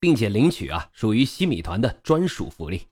[0.00, 2.82] 并且领取啊，属于西米团的专属福利。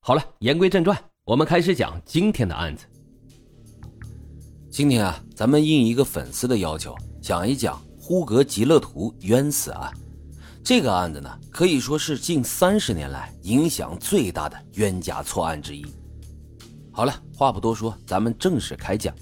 [0.00, 2.86] 好了，言归正传，我们开始讲今天的案子。
[4.70, 9.92] 今天啊，咱们应一个粉丝的要求，讲一讲呼格吉勒图冤死案。
[10.62, 15.84] 这个案子呢，可以说是近三十年来影响最大的冤假错案之一。
[16.92, 19.14] 好了，话不多说，咱们正式开讲。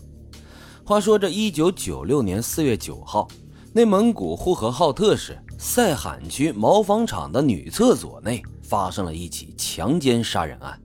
[0.84, 3.28] 话说这一九九六年四月九号，
[3.72, 5.38] 内蒙古呼和浩特市。
[5.58, 10.78] 赛罕区毛纺厂的女厕所内发生了一起强奸杀人案，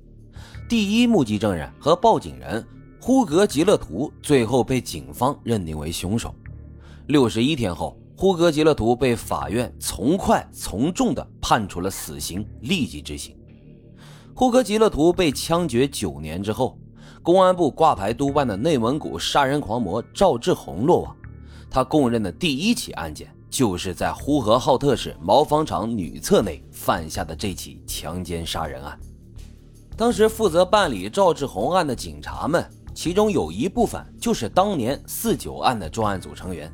[0.70, 2.66] 第一目击证人和报警人
[3.02, 6.34] 呼格吉勒图最后被警方认定为凶手。
[7.08, 13.36] 六十一天后，呼格吉勒图被法院从快从重的判处了死刑，立即执行。
[14.34, 16.80] 呼格吉勒图被枪决九年之后，
[17.22, 21.14] 公安部挂牌督办的内蒙古杀人狂魔赵志红落网，
[21.70, 23.30] 他供认的第一起案件。
[23.52, 28.98] 就是在呼和浩特市毛纺厂女厕内犯下的这起强奸杀人案。
[29.98, 36.72] 当时负责办理赵志红案的警察们，其中有一部分就是当年四九案的专案组成员。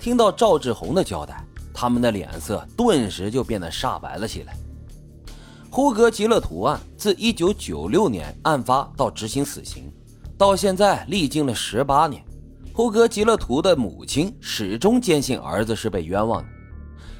[0.00, 4.56] 听到赵志红的交代，他们的脸色顿时就变得煞白了起来。
[5.70, 9.90] 呼格吉勒图案自1996年案发到执行死刑，
[10.36, 12.20] 到现在历经了十八年。
[12.80, 16.48] 呼格吉勒图的母亲始终坚信儿子是被冤枉的。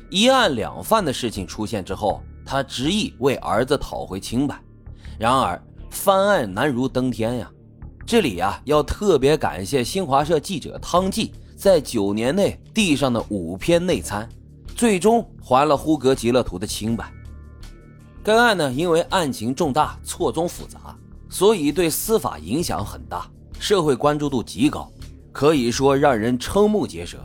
[0.09, 4.59] 一案两犯的事情出现之后，他执意为儿子讨回清白。
[5.19, 7.51] 然而翻案难如登天呀！
[8.07, 14.27] 这里呀要特别感谢新华社记者汤季在九年内递上的五篇内参，
[14.75, 17.13] 最终还了呼格吉勒图的清白。
[18.25, 20.97] 该案呢，因为案情重大、错综复杂，
[21.29, 24.91] 所以对司法影响很大，社会关注度极高。
[25.33, 27.19] 可以说让人瞠目结舌。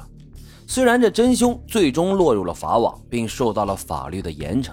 [0.67, 4.71] 虽然这真凶最终落入了法网，并受到了法律的严惩，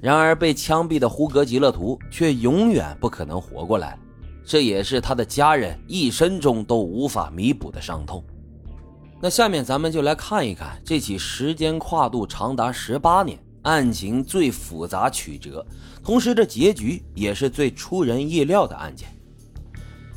[0.00, 3.96] 然而被枪毙的胡格吉勒图却永远不可能活过来。
[4.44, 8.24] 这也是他的家人一生中都无法弥补的伤痛。
[9.20, 15.64] 那下面咱们就来看一看这起时间跨度长达十八年、案情最复杂曲折，
[16.02, 19.08] 同时这结局也是最出人意料的案件。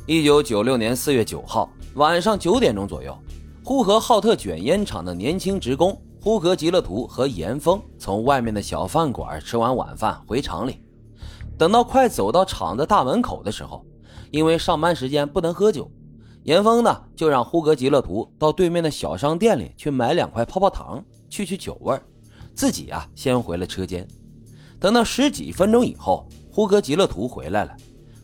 [0.06, 1.70] 一九九六年四月九号。
[1.94, 3.16] 晚上九点钟左右，
[3.62, 10.82] 呼和浩特卷烟厂的年轻职工呼格吉勒图和严峰从外面的小饭馆吃完晚饭回厂里。
[11.56, 13.86] 等到快走到厂子大门口的时候，
[14.32, 15.88] 因为上班时间不能喝酒，
[16.42, 21.00] 严峰呢就让呼格吉勒图到对面的小商店里去买两块泡泡糖
[21.30, 21.96] 去去酒味
[22.56, 24.04] 自己啊先回了车间。
[24.80, 27.76] 等到十几分钟以后，呼格吉勒图回来了，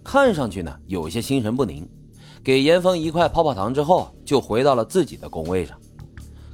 [0.02, 1.88] 看上去呢有些心神不宁。
[2.42, 5.78] 给严峰一块泡泡糖之后，就回到了自己的工位上。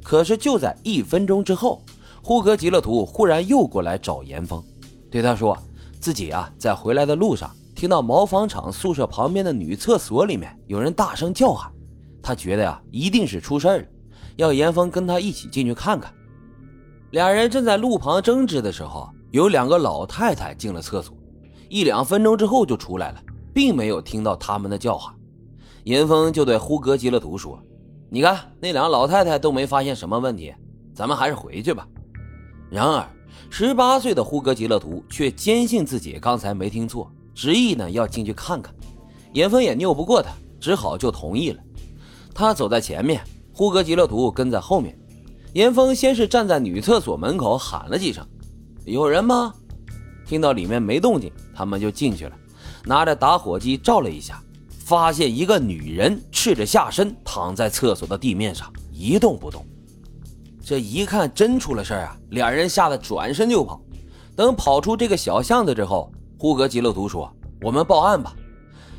[0.02, 1.82] 可是就在一分钟之后，
[2.22, 4.62] 呼格吉勒图忽然又过来找严峰，
[5.10, 5.56] 对他说
[6.00, 11.72] 自己啊在回来的路上听到毛纺厂宿舍旁边的女厕所里面有人大声叫喊，
[12.22, 13.84] 他觉得呀一定是出事了，
[14.36, 16.12] 要严峰跟他一起进去看看。
[17.10, 21.16] 俩人正在路旁争执的时候，有两个老太太进了厕所，
[21.68, 23.22] 一两分钟之后就出来了，
[23.54, 25.16] 并没有听到他们的叫喊。
[25.86, 27.62] 严峰就对呼格吉勒图说
[28.10, 30.52] ：“你看，那两个老太太都没发现什么问题，
[30.92, 31.86] 咱们还是回去吧。”
[32.69, 33.08] 然而，
[33.50, 38.74] 十八岁的呼格吉勒图却坚信自己刚才没听错，执意呢要进去看看。
[39.32, 41.62] 严峰也拗不过他，只好就同意了。
[42.34, 43.22] 他走在前面，
[43.53, 44.98] 呼格吉勒图跟在后面。
[45.53, 48.26] 严峰先是站在女厕所门口喊了几声
[48.84, 49.54] ：“有人吗？”
[50.26, 52.36] 听到里面没动静，他们就进去了，
[52.84, 54.42] 拿着打火机照了一下。
[54.86, 59.66] 发现一个女人赤着下身躺在厕所的地面上一动不动，
[60.65, 62.16] 这一看真出了事儿啊！
[62.30, 63.80] 两人吓得转身就跑。
[64.36, 67.28] 等跑出这个小巷子之后，呼格吉勒图说
[67.62, 68.33] ：“我们报案吧。”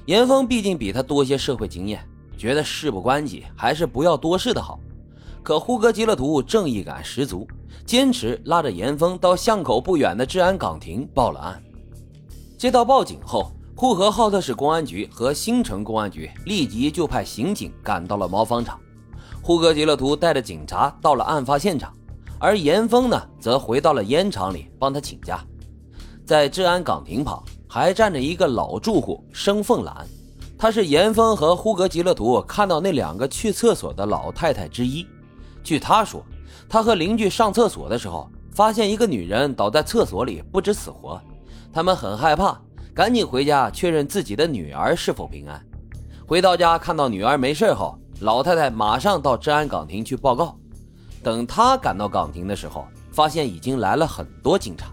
[0.07, 2.06] 严峰毕竟比他多些社会经验，
[2.38, 4.78] 觉得事不关己，还是不要多事的好。
[5.42, 7.48] 可呼格吉勒图正义感十足，
[7.86, 11.63] 坚持拉着严峰到巷口不远的治安岗亭报了案。
[12.57, 13.54] 接到报警后。
[13.80, 18.80] 呼和浩特市公安局和新城公安局立即就派刑警赶到了毛纺厂，
[19.40, 21.94] 呼格吉勒图带着警察到了案发现场，
[22.40, 25.46] 而严峰呢，则回到了烟厂里帮他请假。
[26.26, 30.08] 在治安岗亭旁，还站着一个老住户生凤兰，
[30.58, 35.06] 他是严峰和呼格吉勒图看到那两个去厕所的老太太之一。
[35.64, 36.26] 据他说，
[36.68, 41.22] 他和邻居上厕所的时候，发现一个女人倒在厕所里不知死活，
[41.72, 42.60] 他们很害怕，
[42.98, 45.64] 赶紧回家确认自己的女儿是否平安。
[46.26, 50.58] 回到家看到女儿没事后，老太太马上到治安岗亭去报告。
[51.22, 54.92] 等他赶到岗亭的时候，发现已经来了很多警察。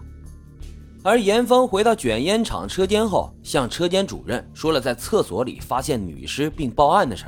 [1.01, 7.25] 而严峰回到卷烟厂车间后，向车间主任说了在厕所里发现女尸并报案的事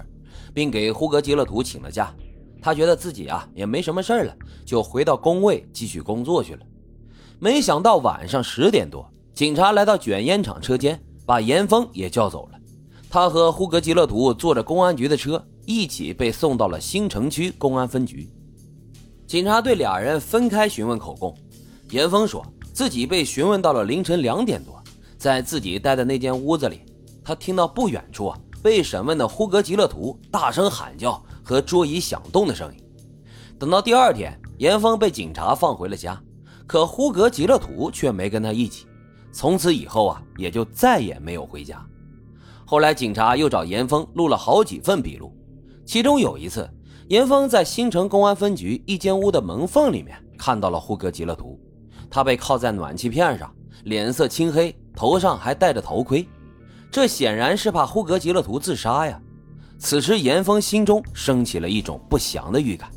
[0.53, 2.13] 并给呼格吉勒图请了假。
[2.62, 6.59] 他觉得自己啊也没什么事了，就回到工位继续工作去了。
[7.39, 12.57] 没想到晚上十点多，警察来到卷烟厂车间，把严峰也叫走了。
[13.07, 18.27] 他和呼格吉勒图坐着公安局的车，一起被送到了新城区公安分局。
[19.27, 21.31] 警察对俩人分开询问口供。
[21.91, 22.43] 严峰说。
[22.73, 24.83] 自己被询问到了凌晨两点多，
[25.17, 26.81] 在自己待的那间屋子里，
[27.23, 32.83] 他听到不远处啊被审问的呼格吉勒图大声喊叫和桌椅响动的声音。
[33.57, 36.19] 等到第二天，严峰被警察放回了家，
[36.67, 38.85] 可呼格吉勒图却没跟他一起。
[39.37, 41.79] 从此以后啊，也就再也没有回家。
[42.65, 45.31] 后来警察又找严峰录了好几份笔录，
[45.85, 46.67] 其中有一次，
[47.07, 51.55] 严峰在新城公安分局一间屋的门缝里面看到了呼格吉勒图。
[52.09, 53.53] 他被靠在暖气片上，
[53.83, 56.27] 脸色青黑，头上还戴着头盔，
[56.89, 59.21] 这显然是怕呼格吉勒图自杀呀。
[59.77, 62.89] 此时，严峰心中升起了一种不祥的预感，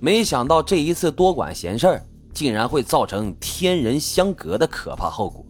[0.00, 5.43] 没想到这一次多管闲事儿，竟然会造成天人相隔的可怕后果。